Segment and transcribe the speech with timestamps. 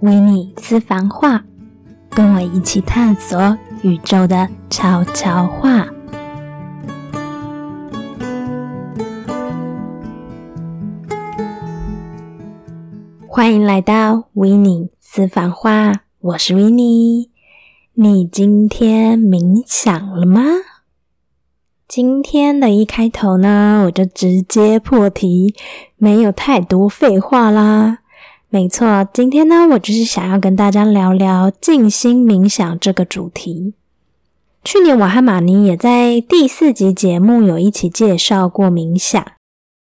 [0.00, 1.44] 维尼私房话，
[2.08, 5.86] 跟我一起探索宇宙的悄悄话。
[13.28, 17.30] 欢迎来到维尼私房话，我是维尼。
[17.92, 20.42] 你今天冥想了吗？
[21.86, 25.54] 今天的一开头呢，我就直接破题，
[25.98, 27.98] 没有太多废话啦。
[28.52, 33.74] 没错，今天呢，我就是想要跟大家聊聊静心冥想这个主题。
[34.64, 39.24] 去年我和马尼也在第四集节目有一起介绍过冥想，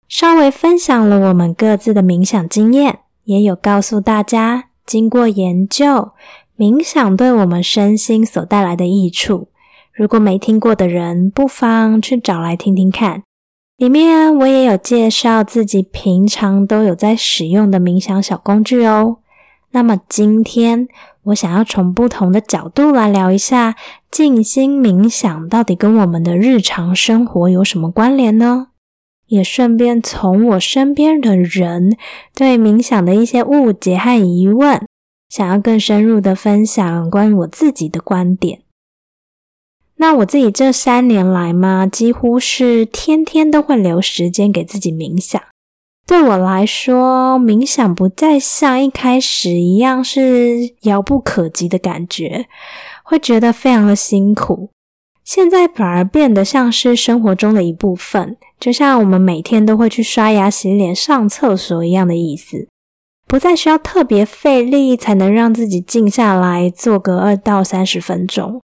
[0.10, 6.12] 稍微分享了我们各自的冥想经验，也有告诉大家，经过研究，
[6.58, 9.48] 冥想对我们身心所带来的益处。
[9.94, 13.24] 如果没听过的人，不妨去找来听听看。
[13.82, 19.18] 里面我也有介绍自己平常都有在使用的冥想小工具哦。
[19.72, 20.88] 那么今天
[21.24, 23.76] 我想要从不同的角度来聊一下
[24.12, 28.68] 静心冥想到底跟我们的日常生活有什么关联呢？
[29.26, 31.98] 也顺便从我身边的人
[32.36, 34.86] 对冥想的一些误解和疑问，
[35.28, 38.62] 想要更深入的分享关于我自己的观点。
[40.02, 45.40] 那我自己这三年来嘛，几乎是天天都会留时间给自己冥想。
[46.08, 52.48] 对我来说，冥想不再像一开始一样是遥不可及的感觉，
[53.04, 54.72] 会觉得非常的辛苦。
[55.24, 62.68] 现在反而变得像是生活中的一部分，就像我们每天都会去刷牙、洗脸、上厕所一样的意思，
[63.28, 68.60] 不再需要特别费力才能让自己静下来做个二到三十分钟。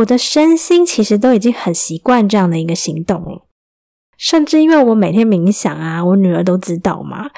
[0.00, 3.42] 我的身心其实都已经很习惯这样的一个行动了，
[4.16, 7.30] 甚至因为我每天冥想啊，我女儿都知道嘛。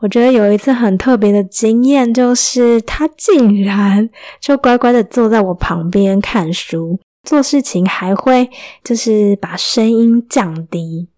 [0.00, 4.08] 我觉得有一次很特别的经验，就是她竟然
[4.40, 6.98] 就乖乖的坐在我旁边看书、
[7.28, 8.48] 做事情，还会
[8.82, 11.08] 就是把声音降低。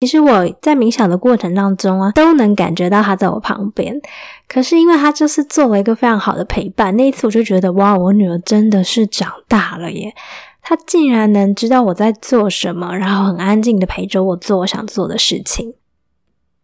[0.00, 4.00] 其实我在冥想的过程当中啊，都能感觉到他在我旁边。
[4.48, 10.14] 可是因为他就是作为一个非常好的陪伴，那一次我就觉得哇，我女儿真的是长大了耶！
[10.62, 15.74] 她竟然能知道我在做什么，然后很安静的陪着我做我想做的事情。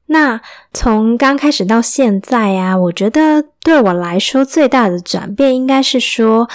[0.08, 0.40] 那
[0.72, 6.48] 从刚开始到现在呀，我觉得对我来说最大的转变，应该是说。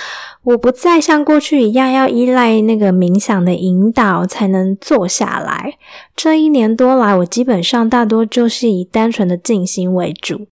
[0.44, 5.76] 我不再像过去一样要依赖那个冥想的引导才能坐下来。
[6.16, 10.48] 这一年多来，我基本上大多就是以单纯的静心为主，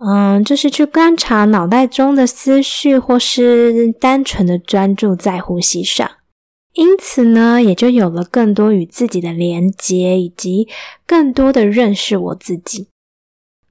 [0.00, 6.10] 嗯，就是去观察脑袋中的思绪，或是单纯的专注在呼吸上。
[6.78, 10.68] 因此呢，也就有了更多与自己的连接，以及
[11.04, 12.86] 更多的认识我自己。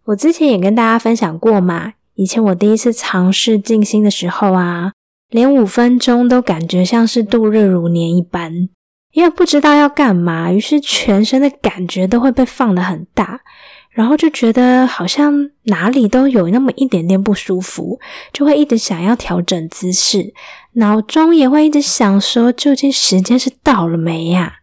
[0.07, 4.91] 我之前也跟大家分享过嘛，以前我第一次尝试静心的时候啊。
[5.29, 8.69] 连五分钟都感觉像是度日如年一般，
[9.12, 13.41] 因为不知道要干嘛，于是全身的感觉都会被放得很大，
[13.90, 18.00] 然后就觉得好像哪里都有那么一点点不舒服，
[18.31, 20.34] 就会一直想要调整姿势，
[20.78, 24.60] 脑中也会一直想说，究竟时间是到了没呀？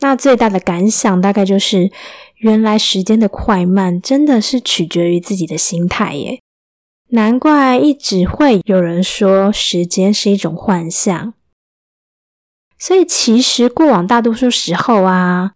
[0.00, 1.90] 那最大的感想大概就是，
[2.36, 6.40] 原来时间的快慢真的是取决于自己的心态耶。
[7.10, 11.34] 难怪一直会有人说时间是一种幻象，
[12.78, 15.52] 所以其实过往大多数时候啊，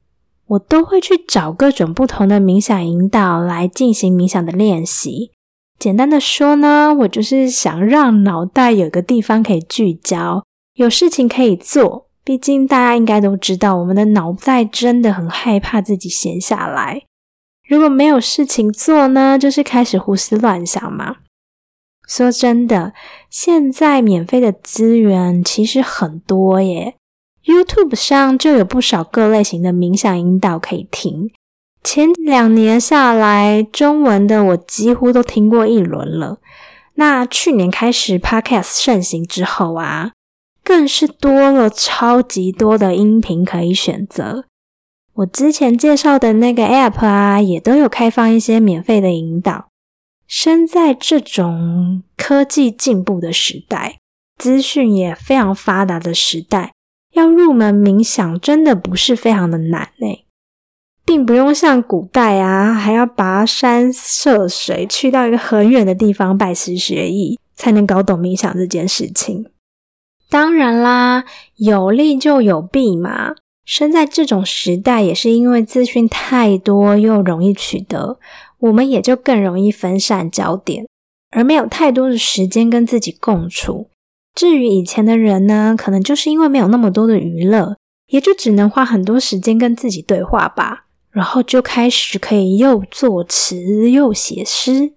[0.47, 5.31] 我都会去找各种不同的冥想引导来进行冥想的练习。
[5.79, 10.45] 简单的说呢，我就是想让脑袋有个地方可以聚焦，
[10.75, 12.09] 有事情可以做。
[12.25, 17.03] 毕竟大家应该都知道，我们的脑袋真的很害怕自己闲下来。
[17.67, 21.17] 如果没有事情做呢，就是开始胡思乱想嘛。
[22.07, 22.93] 说真的，
[23.31, 26.97] 现在免费的资源其实很多耶
[27.45, 31.31] ，YouTube 上就有不少各类型的冥想引导可以听。
[31.83, 36.39] 前两年下来，中文的我几乎都听过一轮了。
[36.95, 40.13] 那去年开始 Podcast 盛行之后啊，
[40.63, 44.45] 更是多了超级多的音频可以选择。
[45.15, 49.69] 我之前介绍的那个 App 啊，也都有开放一些免费的引导。
[50.27, 53.99] 生在这种科技进步的时代，
[54.37, 56.73] 资讯也非常发达的时代，
[57.15, 60.25] 要入门冥想真的不是非常的难呢，
[61.09, 69.47] 并不用像古代啊，还要跋山涉水去到一个很远的地方拜师学艺，才能搞懂冥想这件事情。
[70.29, 71.25] 当然啦，
[71.57, 73.35] 有利就有弊嘛。
[73.65, 78.19] 生在这种时代，也是因为资讯太多又容易取得。
[78.59, 80.87] 我们也就更容易分散焦点，
[81.31, 83.89] 而没有太多的时间跟自己共处。
[84.35, 87.79] 至于以前的人呢，可能就是因为没有那么多的娱乐，
[88.09, 90.85] 也就只能花很多时间跟自己对话吧。
[91.19, 94.93] 然后就开始可以又作词又写诗，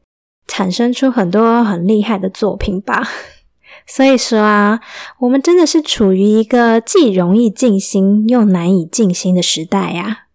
[0.46, 3.02] 产生出很多很厉害的作品吧。
[3.90, 4.80] 所以说啊，
[5.22, 10.28] 我们真的是处于一个既容易静心又难以静心的时代呀。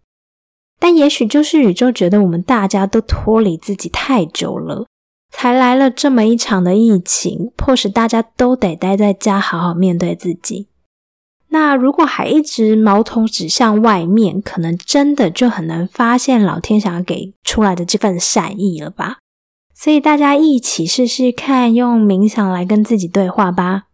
[0.81, 4.87] 但也许就是宇宙觉得我们大家都脱离自己太久了。
[5.31, 10.67] 才来了这么一场的疫情，迫使大家都得待在家，好好面对自己。
[11.59, 19.17] 那如果还一直矛头指向外面，可能真的就很难发现老天想要给出来的这份善意了吧？
[19.75, 23.85] 所以大家一起试试看，用冥想来跟自己对话吧。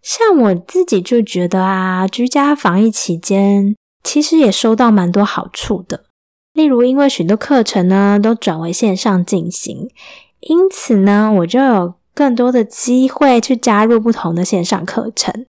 [0.00, 3.74] 像我自己就觉得啊，居家防疫期间，
[4.04, 6.04] 其实也收到蛮多好处的。
[6.52, 9.90] 例如，因为许多课程呢都转为线上进行。
[10.38, 15.44] 因此呢，我就有更多的机会去加入不同的线上课程，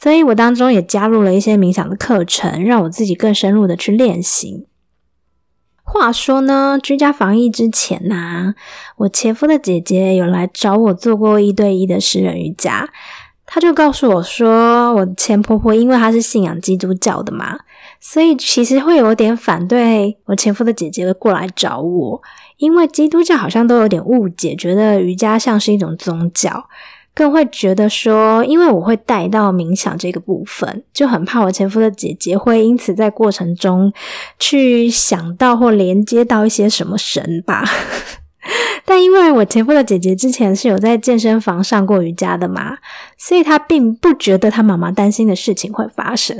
[0.00, 4.66] 所以我当中也加入了一些冥想的课程，让我自己更深入的去练习。
[5.82, 8.54] 话说呢，居家防疫之前呢，
[8.96, 12.88] 我前夫的姐姐有来找我做过一对一的私人瑜伽，
[13.46, 17.60] 她就告诉我说，我前婆婆因为她是信仰基督教的嘛，
[18.00, 22.22] 所以其实会有点反对我前夫的姐姐过来找我。
[22.58, 26.68] 因为基督教好像都有点误解，觉得瑜伽像是一种宗教，
[27.16, 33.90] 更会觉得说，因为我会带到冥想这个部分，就很怕我前夫的姐姐会因此在过程中
[34.38, 37.64] 去想到或连接到一些什么神吧。
[38.84, 42.76] 但因为我前夫的姐姐之前是有在健身房上过瑜伽的嘛，
[43.16, 46.36] 所以她并不觉得她妈妈担心的事情会发生，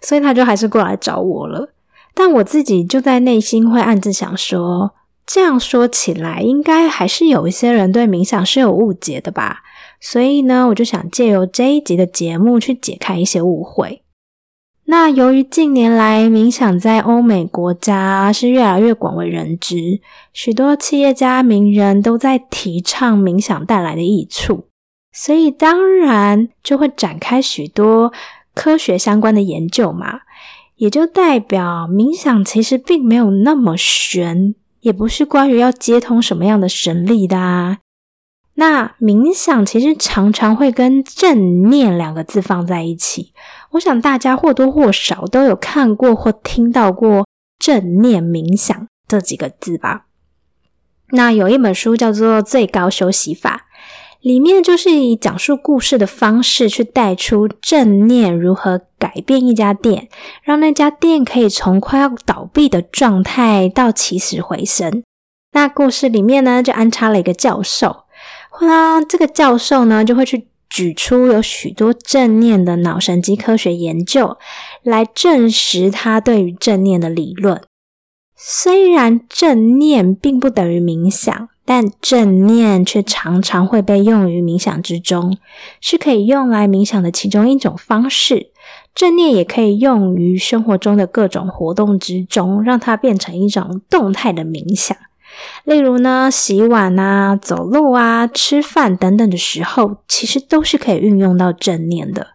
[0.00, 1.68] 所以她就还是过来找我了。
[2.14, 4.94] 但我自己就在内心会暗自想说。
[5.26, 9.62] 这样说起来，应该还是有一些人对冥想是有误解的吧？
[10.06, 14.02] 所以呢，我就想借由这一集的节目去解开一些误会。
[14.84, 20.02] 那由于近年来冥想在欧美国家是越来越广为人知，
[20.34, 24.66] 许多企业家名人都在提倡冥想带来的益处，
[25.10, 28.12] 所以当然就会展开许多
[28.54, 30.20] 科学相关的研究嘛，
[30.76, 34.54] 也就代表冥想其实并没有那么玄。
[34.80, 37.78] 也不是关于要接通什么样的神力的啊。
[38.54, 43.32] 那冥想其实常常会跟正念两个字放在一起。
[43.72, 47.26] 我想大家或多或少都有看过或听到过
[47.58, 50.06] 正念冥想这几个字吧。
[51.10, 53.66] 那有一本书叫做《最高休息法》。
[54.20, 60.08] 里面就是以讲述故事的方式去带出正念如何改变一家店，
[60.42, 65.02] 让那家店可以从快要倒闭的状态到起死回生。
[65.52, 68.03] 那故事里面呢，就安插了一个教授，
[68.60, 74.36] 那这个教授呢，就会去举出有许多正念的脑神经科学研究，
[74.82, 77.62] 来证实他对于正念的理论。
[78.36, 81.48] 虽然正念并不等于冥想。
[81.66, 85.38] 但正念却常常会被用于冥想之中，
[85.80, 88.50] 是可以用来冥想的其中一种方式。
[88.94, 94.94] 正念也可以用于生活中的各种活动之中，让它变成一种动态的冥想。
[95.64, 102.34] 例如呢，洗碗啊、走路啊、吃饭等等的时候，其实都是可以运用到正念的。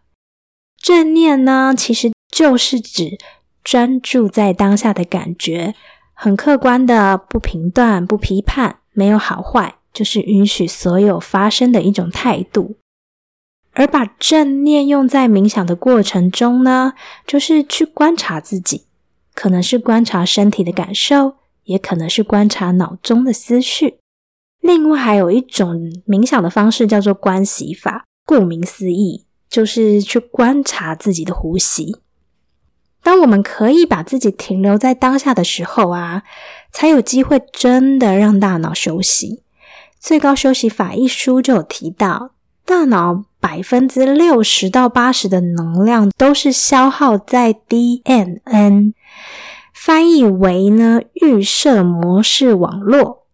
[0.77, 3.18] 正念呢，其实就是指
[3.63, 5.75] 专注在当下的感觉，
[6.13, 8.77] 很客观的，不评断、不批判。
[8.91, 12.75] 没有好坏，就是允许所有发生的一种态度。
[13.72, 16.94] 而把正念用在冥想的过程中呢，
[17.25, 18.88] 就是去观察自己，
[19.34, 21.36] 可能是观察身体的感受，
[21.70, 24.00] 也可能是观察脑中的思绪。
[24.60, 31.96] 另外，还有一种冥想的方式叫做观息法，顾名思义，就是去观察自己的呼吸。
[33.02, 36.24] 当我们可以把自己停留在当下的时候啊。
[36.72, 39.42] 才有机会真的让大脑休息。
[40.00, 42.34] 最高休息法一书就有提到，
[42.64, 48.94] 大脑百分之六十到八十的能量都是消耗在 DNN，
[49.74, 53.26] 翻译为呢预设模式网络，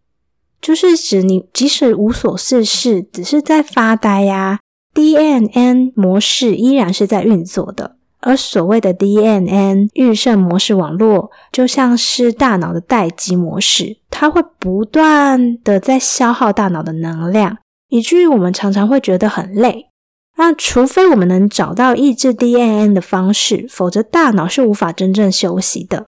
[0.61, 4.59] 就是指你即使无所事事，只是在发呆呀
[4.93, 7.95] ，DNN 模式依然是在运作的。
[8.21, 19.89] 而所谓的 DNN 预设模式网络，就像是大脑的待机模式，它会不断的在消耗大脑的能量，以至于我们常常会觉得很累。
[20.37, 26.07] 那除非我们能找到抑制 DNN 的方式，否则大脑是无法真正休息的。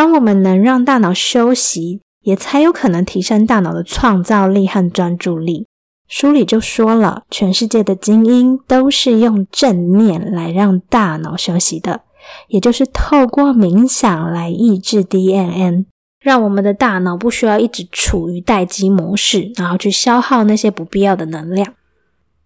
[0.00, 5.66] 当我们能让大脑休息，也才有可能提升大脑的创造力和专注力，
[6.08, 12.00] 书里就说了，全世界的精英都是用正念来让大脑休息的，
[12.48, 15.84] 也就是透过冥想来抑制 DNN，
[16.18, 21.74] 让我们的大脑不需要一直处于待机模式，然后去消耗那些不必要的能量。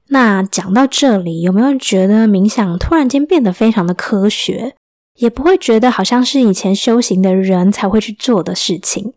[0.09, 4.75] 那讲到这里，有没有觉得冥想突然间变得非常的科学？
[5.17, 9.13] 也不会觉得好像是以前修行的人才会去做的事情，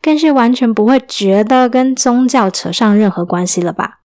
[0.00, 4.00] 更是完全不会觉得跟宗教扯上任何关系了吧？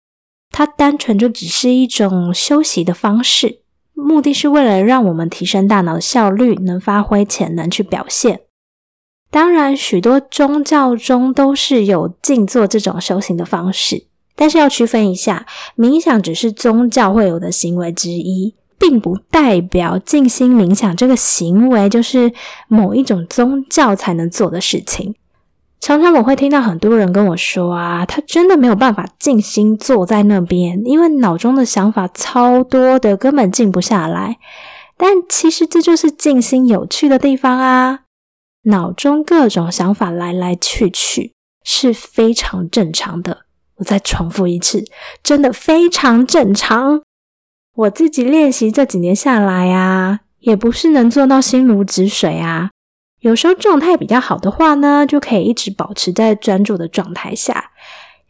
[0.51, 3.61] 它单纯就只是一种休息的方式，
[3.93, 8.41] 目的是为了让我们提升大脑的效率，能发挥潜能去表现。
[9.31, 15.45] 当然，许多宗教中都是有静坐这种修行的方式，但是要区分一下，
[15.77, 18.55] 冥想只是宗教会有的行为之一。
[18.87, 22.31] 并不代表静心冥想这个行为就是
[22.69, 25.15] 某一种宗教才能做的事情。
[25.81, 34.37] 常常我会听到很多人跟我说啊，他真的没有办法静心坐在那边，因为脑中的想法超多的，根本静不下来。
[34.99, 38.01] 但其实这就是静心有趣的地方啊！
[38.65, 41.33] 脑中各种想法来来去去
[41.65, 43.45] 是非常正常的。
[43.77, 44.85] 我再重复一次，
[45.23, 47.01] 真的非常正常。
[47.77, 52.71] 我自己练习这几年下来啊，也不是能做到心如止水啊。
[53.21, 57.71] 有时候状态比较好的话呢，就可以一直保持在专注的状态下。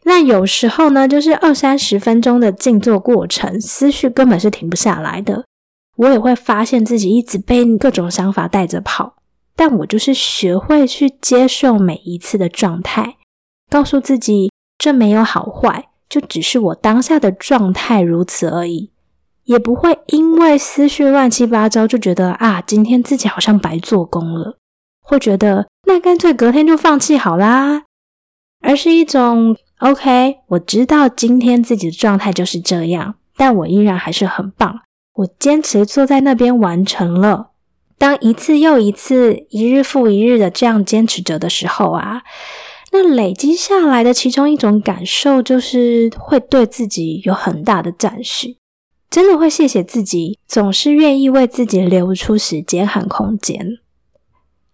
[0.03, 5.43] 那有时候呢，就是二三十分钟的静坐过程，思绪根本是停不下来的。
[5.97, 9.15] 我也会发现自己一直被各种想法带着跑，
[9.55, 13.17] 但我就是学会去接受每一次的状态，
[13.69, 18.91] 告诉自己这没有好坏，就只是我当下的状态如此而已。
[19.45, 24.57] 也不会因为思绪乱七八糟就觉得啊，今天自己好像白做工了，
[25.01, 27.83] 会觉得那干脆隔天就放弃好啦。
[28.61, 34.79] 而是一种 OK，我知道今天自己的状态就是这样，但我依然还是很棒。
[35.13, 37.51] 我坚持坐在那边完成了。
[37.97, 42.23] 当一次又一次、一日复一日的这样坚持着的时候啊，
[42.91, 48.57] 那累积下来的其中一种感受就是会对自己有很大的赞许。
[49.15, 53.77] 真的会谢谢自己，总是愿意为自己留出时间和空间。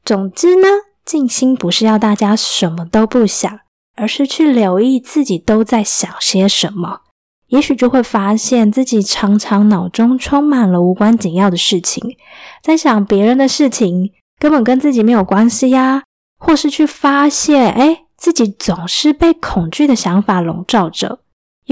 [0.03, 0.67] 总之呢，
[1.05, 3.59] 静心不是要大家什么都不想，
[3.95, 7.01] 而是去留意自己都在想些什么。
[7.49, 12.17] 也许就会发现自己常常脑中充满了无关紧要的事情，
[12.63, 16.01] 在想别人的事情，根本跟自己没有关系呀。
[16.39, 21.19] 或是去发现，哎，自己总是被恐惧的想法笼罩着。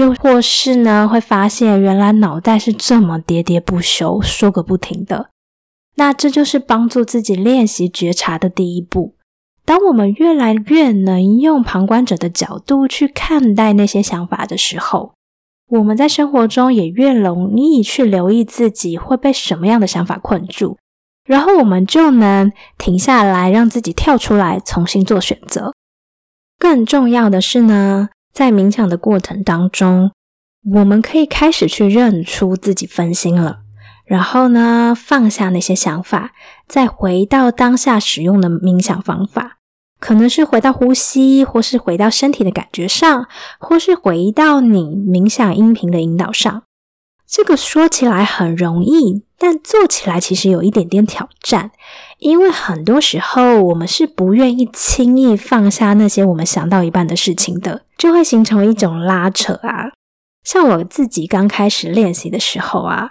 [0.00, 5.28] 又或是呢，会发现原来脑袋是这么喋喋不休、说个不停的。
[5.96, 9.14] 那这就是帮助自己练习觉察的第一步。
[9.66, 15.12] 当我们越来越能用旁观者的角度去看待那些想法的时候，
[15.68, 20.78] 我们在生活中也越容易去留意自己会被什么样的想法困住，
[21.26, 25.74] 然后我们就能停下来，让自己跳出来，重新做选择。
[26.58, 28.08] 更重要的是呢。
[28.32, 30.12] 在冥想的过程当中，
[30.74, 33.60] 我们可以开始去认出自己分心了，
[34.04, 36.32] 然后呢，放下那些想法，
[36.66, 39.58] 再回到当下使用的冥想方法，
[39.98, 43.26] 可能是回到呼吸，或是回到身体的感觉上，
[43.58, 46.62] 或是回到你冥想音频的引导上。
[47.26, 51.70] 这个说起来很容易，但做起来其实有一点点挑战，
[52.20, 59.90] 因为很多时候我们是不愿意轻易放下那些我们想到一半的事情的，就会形成一种拉扯啊。
[60.44, 63.10] 像我自己刚开始练习的时候啊，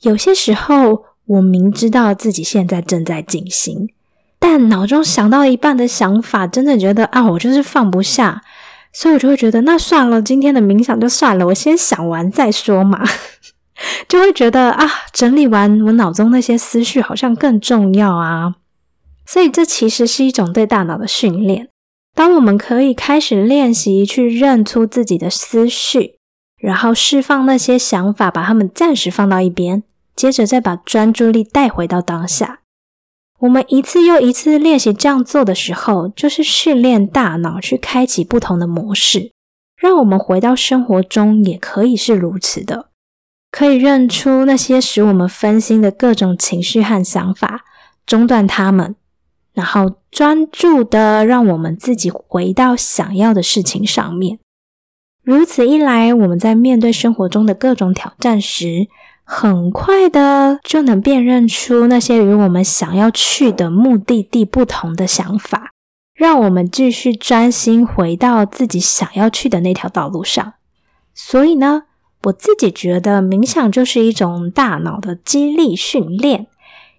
[0.00, 3.88] 有些时候我明知道自己现在正在进行，
[4.38, 8.42] 但脑中想到一半的想法，真的觉得啊，我就是放不下，
[8.92, 13.04] 所以我就会觉得那算了，今天的冥想就算了，我先想完再说嘛。
[14.06, 18.56] 就会觉得啊，整理完我脑中那些思绪好像更重要啊，
[19.26, 21.68] 所以这其实是一种对大脑的训练。
[22.14, 26.16] 当我们可以开始练习去认出自己的思绪，
[26.60, 29.84] 然后释放那些想法，把它们暂时放到一边，
[30.16, 32.60] 接着再把专注力带回到当下。
[33.40, 39.30] 我们一次又一次练习这样做的时候，就是训练大脑去开启不同的模式，
[39.76, 42.88] 让我们回到生活中也可以是如此的。
[43.50, 47.64] 可以认出那些使我们分心的各种情绪和想法，
[48.06, 48.94] 中断它们，
[49.54, 54.38] 然后专注的让我们自己回到想要的事情上面。
[55.22, 58.88] 如此一来，我们在面对生活中的各种挑战时，
[59.24, 65.72] 很快的就能辨认出那些与我们想要去的目的地不同的想法，
[66.14, 70.54] 让我们继续专心回到自己想要去的那条道路上。
[71.14, 71.82] 所以呢，
[72.24, 76.46] 我自己觉得冥想就是一种大脑的肌力训练。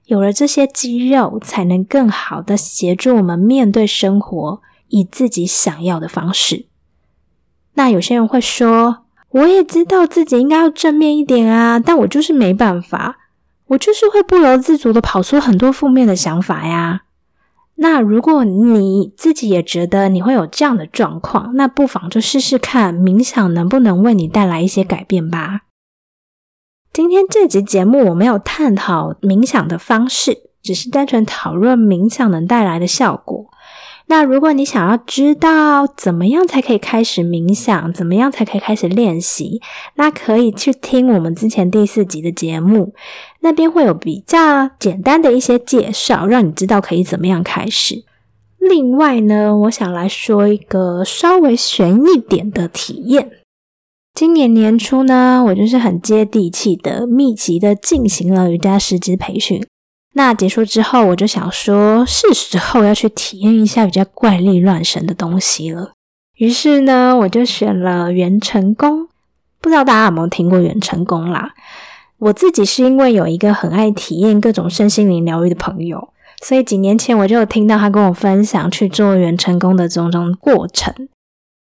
[0.06, 6.66] 有了这些肌肉，才能更好的协助我们面对生活，以自己想要的方式。
[7.74, 13.18] 那有些人会说，我也知道自己应该要正面一点啊，但我就是没办法，
[13.68, 17.04] 我就是会不由自主的跑出很多负面的想法呀。
[17.82, 25.62] 那如果你自己也觉得你会有这样的状况，那不妨就试试看冥想能不能为你带来一些改变吧。
[26.92, 33.50] 今天这集节目我没有探讨冥想的方式，只是单纯讨论冥想能带来的效果。
[34.12, 39.62] 那如果你想要知道怎么样才可以开始冥想，怎么样才可以开始练习，
[39.98, 42.96] 那可以去听我们之前第四集的节目，
[43.42, 48.04] 那边会有比较简单的一些介绍，让你知道可以怎么样开始。
[48.58, 53.30] 另外呢，我想来说一个稍微悬一点的体验。
[54.16, 59.64] 今年年初呢，我就是很接地气的、密集的进行了瑜伽师资培训。
[60.14, 65.92] 那结束之后，我就想说，是时候要去体验一下比较怪力乱神的东西了。
[66.36, 69.08] 于是呢，我就选了元成功。
[69.62, 71.52] 不知道大家有没有听过元成功啦？
[72.18, 76.10] 我自己是因为有一个很爱体验各种身心灵疗愈的朋友，
[76.42, 80.94] 所以几年前我就有听到他跟我分享去做元成功的种种过程。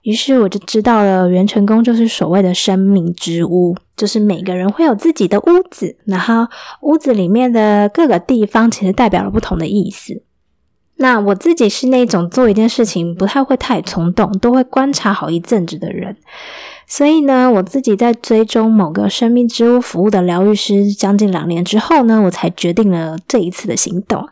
[0.08, 6.48] 于是我就知道了，元成功就是所谓的生命之屋，就是每个人会有自己的屋子，然后
[6.80, 10.24] 屋子里面的各个地方其实代表了不同的意思。
[10.96, 16.16] 那我自己是那种做一件事情不太会太冲动，都会观察好一阵子的人，
[16.88, 24.30] 所以呢，我自己在追踪某个生命之屋服务的疗愈师将近两年之后呢，我才决定了这一次的行动。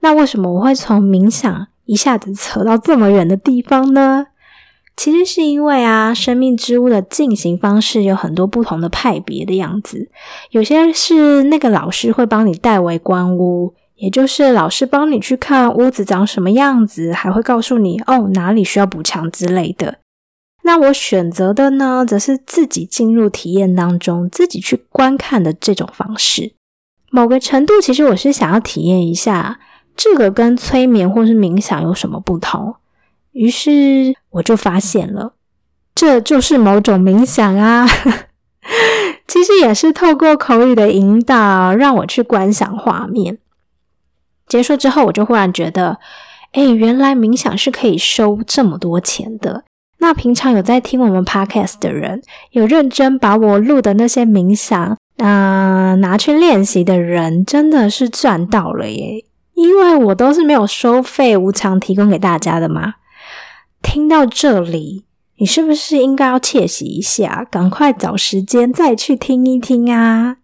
[0.00, 4.28] 那为什么我会从冥想一下子扯到这么远的地方呢？
[5.02, 10.08] 其实是因为啊，生命之屋的进行方式有很多不同的派别的样子。
[10.50, 19.98] 有些是那个老师会帮你代为观屋，也就是老师帮你去看屋子长什么样子，还会告诉你哦哪里需要补强之类的。
[20.62, 26.52] 那我选择的呢，则是自己进入体验当中，自己去观看的这种方式。
[27.10, 29.58] 某个程度，其实我是想要体验一下
[29.96, 32.76] 这个跟催眠或是冥想有什么不同。
[33.32, 35.34] 于是我就发现了，
[35.94, 37.86] 这就是某种冥想啊！
[39.26, 43.38] 其实也是透过口语的引导，让我去观想画面。
[44.46, 45.98] 结束之后，我就忽然觉得，
[46.52, 49.64] 哎，原来冥想是可以收这么多钱的。
[49.98, 59.24] 那平常有在听我们 podcast 的人，有认真把我录的那些冥想，啊，拿去练习的人，真的是赚到了耶！
[59.54, 62.94] 因为我都是没有收费、无偿提供给大家的嘛。
[63.82, 65.04] 听到这里，
[65.36, 67.46] 你是不是应该要窃喜一下？
[67.50, 70.38] 赶快找时间再去听一听啊！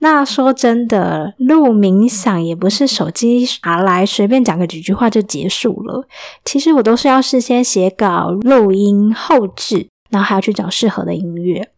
[0.00, 6.06] 那说真的，录冥想也不是手机拿来随便讲个几句话就结束了。
[6.44, 11.72] 其实我都是要事先写稿、录音、后置，然后还要去找适合的音乐。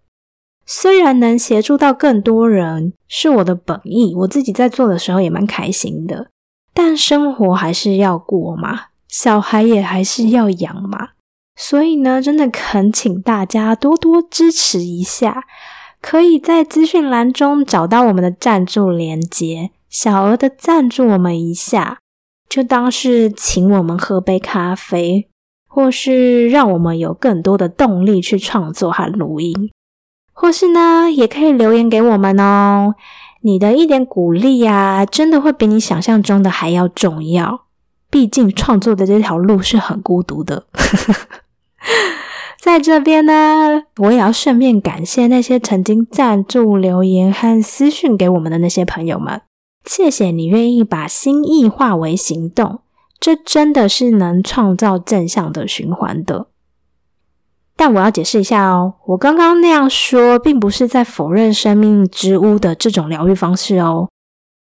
[0.66, 6.28] 虽然能协助到更多人是我的本意，我自己在做的时候也蛮开心的，
[6.74, 8.89] 但生活还是要过嘛。
[9.10, 11.08] 小孩也还是要养嘛，
[11.56, 15.44] 所以呢，真的恳请大家多多支持一下，
[16.00, 21.98] 可以在资讯栏中找到我们的赞助连接，小额的赞助我们一下，
[22.48, 25.28] 就当是请我们喝杯咖啡，
[25.66, 29.72] 或是让我们有更多的动力去创作和录音，
[30.32, 32.94] 或是呢，也可以留言给我们哦。
[33.42, 37.66] 你的一点鼓励啊，真的会比你想象中的还要重要。
[38.10, 40.66] 毕竟创作的这条路是很孤独的，
[42.60, 49.40] 在这边呢，我也要顺便感谢那些曾经赞助、留言和私讯给我们的那些朋友们，
[49.84, 52.80] 谢谢你愿意把心意化为行动，
[53.18, 56.48] 这真的是能创造正向的循环的。
[57.76, 64.10] 但我要解释一下哦，我刚刚那样说，并不是在否认生命之屋的这种疗愈方式哦。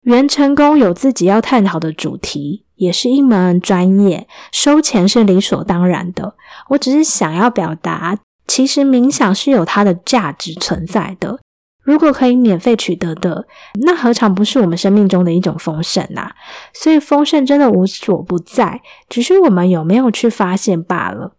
[0.02, 6.34] 原成功有自己要探讨的主题，也是一门专业，收钱是理所当然的。
[6.70, 11.38] 我只是想要表达，其实冥想是有它的价值存在的。
[11.82, 13.46] 如果可以免费取得的，
[13.84, 16.34] 那何尝不是我们生命中的一种丰盛啊？
[16.74, 21.36] 所以丰盛真的无所不在，只是我们有没有去发现罢了。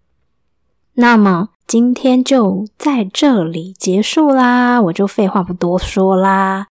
[0.94, 6.68] 那么今天就在这里结束啦，我就废话不多说啦。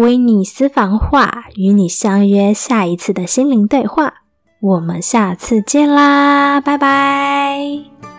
[0.00, 4.14] 维尼私房话，与你相约下一次的心灵对话，
[4.58, 8.09] 我们下次见啦，拜拜。